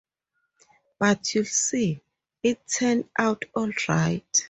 But 0.97 1.35
you’ll 1.35 1.45
see, 1.45 2.01
it’ll 2.41 2.59
turn 2.75 3.07
out 3.19 3.45
all 3.55 3.69
right. 3.87 4.25